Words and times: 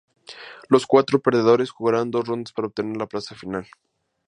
Los 0.67 0.87
cuatro 0.87 1.21
perdedores 1.21 1.69
jugarán 1.69 2.09
dos 2.09 2.25
rondas 2.27 2.53
para 2.53 2.67
obtener 2.69 2.97
la 2.97 3.05
plaza 3.05 3.35
final. 3.35 3.67